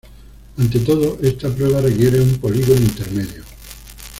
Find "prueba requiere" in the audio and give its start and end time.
1.53-2.19